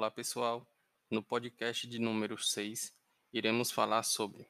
[0.00, 0.66] Olá, pessoal.
[1.10, 2.90] No podcast de número 6,
[3.34, 4.48] iremos falar sobre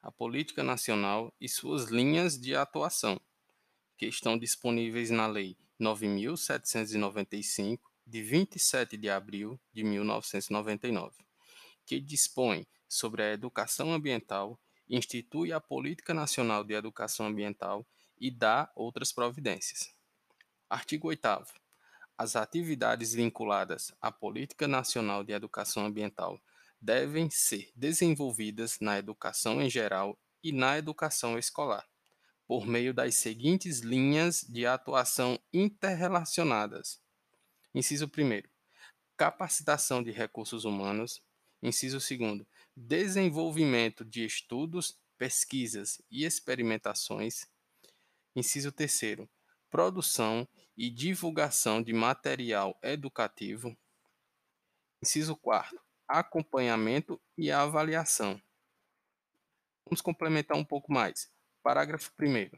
[0.00, 3.20] a política nacional e suas linhas de atuação,
[3.98, 11.16] que estão disponíveis na Lei 9795 de 27 de abril de 1999,
[11.84, 14.56] que dispõe sobre a educação ambiental,
[14.88, 17.84] institui a Política Nacional de Educação Ambiental
[18.20, 19.92] e dá outras providências.
[20.70, 21.26] Artigo 8
[22.22, 26.40] as atividades vinculadas à Política Nacional de Educação Ambiental
[26.80, 31.84] devem ser desenvolvidas na educação em geral e na educação escolar,
[32.46, 37.00] por meio das seguintes linhas de atuação interrelacionadas.
[37.74, 38.48] Inciso 1.
[39.16, 41.20] Capacitação de recursos humanos.
[41.60, 42.46] Inciso 2.
[42.76, 47.48] Desenvolvimento de estudos, pesquisas e experimentações.
[48.36, 49.28] Inciso 3
[49.72, 53.74] produção e divulgação de material educativo.
[55.02, 55.80] Inciso 4.
[56.06, 58.40] Acompanhamento e avaliação.
[59.86, 61.32] Vamos complementar um pouco mais.
[61.62, 62.50] Parágrafo 1.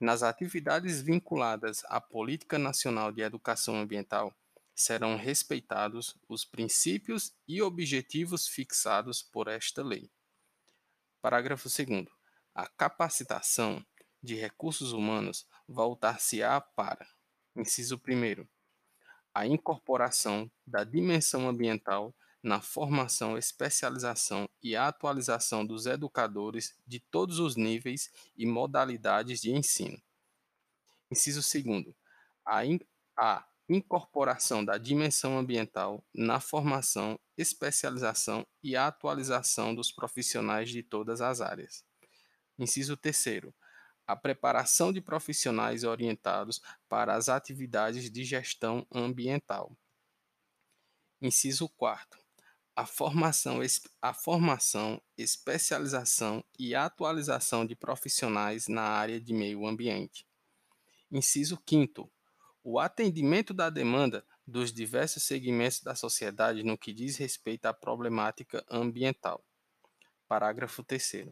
[0.00, 4.34] Nas atividades vinculadas à Política Nacional de Educação Ambiental,
[4.74, 10.10] serão respeitados os princípios e objetivos fixados por esta lei.
[11.20, 12.06] Parágrafo 2.
[12.54, 13.84] A capacitação
[14.22, 17.06] de recursos humanos voltar-se-á para:
[17.56, 18.46] inciso 1.
[19.34, 27.56] A incorporação da dimensão ambiental na formação, especialização e atualização dos educadores de todos os
[27.56, 30.00] níveis e modalidades de ensino.
[31.10, 31.94] Inciso 2.
[32.44, 32.80] A, in
[33.16, 41.40] a incorporação da dimensão ambiental na formação, especialização e atualização dos profissionais de todas as
[41.40, 41.84] áreas.
[42.58, 43.52] Inciso 3
[44.08, 49.70] a preparação de profissionais orientados para as atividades de gestão ambiental.
[51.20, 52.18] Inciso 4.
[52.74, 53.60] A formação,
[54.00, 60.26] a formação, especialização e atualização de profissionais na área de meio ambiente.
[61.10, 62.10] Inciso 5.
[62.64, 68.64] O atendimento da demanda dos diversos segmentos da sociedade no que diz respeito à problemática
[68.70, 69.44] ambiental.
[70.26, 71.28] Parágrafo 3.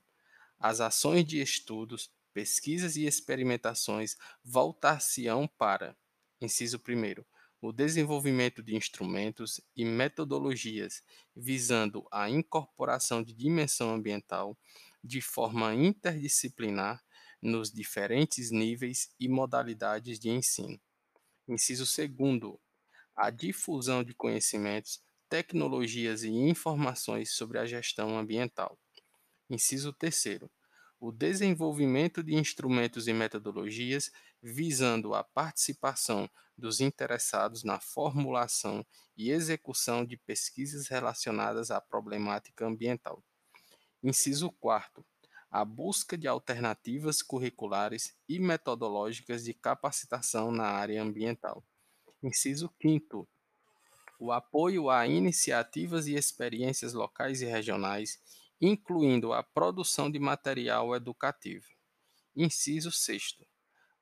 [0.59, 4.15] As ações de estudos, pesquisas e experimentações
[4.45, 5.97] voltar-se-ão para,
[6.39, 7.25] inciso 1,
[7.63, 11.03] o desenvolvimento de instrumentos e metodologias
[11.35, 14.55] visando a incorporação de dimensão ambiental
[15.03, 17.03] de forma interdisciplinar
[17.41, 20.79] nos diferentes níveis e modalidades de ensino.
[21.49, 22.59] Inciso 2,
[23.17, 28.79] a difusão de conhecimentos, tecnologias e informações sobre a gestão ambiental.
[29.49, 30.41] Inciso 3,
[30.99, 34.11] o desenvolvimento de instrumentos e metodologias
[34.43, 38.85] visando a participação dos interessados na formulação
[39.17, 43.23] e execução de pesquisas relacionadas à problemática ambiental.
[44.03, 45.05] Inciso 4.
[45.51, 51.63] A busca de alternativas curriculares e metodológicas de capacitação na área ambiental.
[52.23, 53.29] Inciso 5.
[54.19, 58.19] O apoio a iniciativas e experiências locais e regionais
[58.61, 61.67] incluindo a produção de material educativo.
[62.35, 63.39] Inciso 6.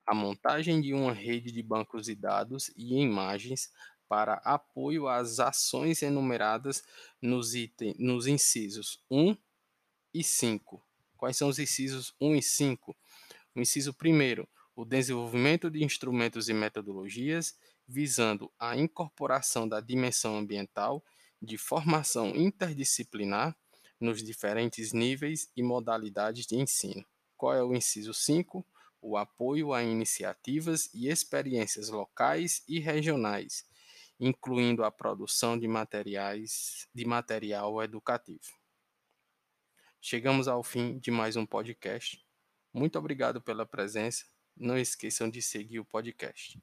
[0.06, 3.70] A montagem de uma rede de bancos de dados e imagens
[4.08, 6.82] para apoio às ações enumeradas
[7.20, 9.36] nos, item, nos incisos 1
[10.12, 10.82] e 5.
[11.16, 12.96] Quais são os incisos 1 e 5?
[13.54, 17.56] O inciso 1, o desenvolvimento de instrumentos e metodologias
[17.86, 21.04] visando a incorporação da dimensão ambiental
[21.40, 23.56] de formação interdisciplinar
[24.04, 27.04] nos diferentes níveis e modalidades de ensino.
[27.36, 28.64] Qual é o inciso 5?
[29.00, 33.64] O apoio a iniciativas e experiências locais e regionais,
[34.20, 38.52] incluindo a produção de materiais de material educativo.
[40.00, 42.22] Chegamos ao fim de mais um podcast.
[42.72, 44.24] Muito obrigado pela presença.
[44.56, 46.62] Não esqueçam de seguir o podcast.